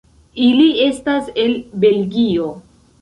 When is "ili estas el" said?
0.45-1.53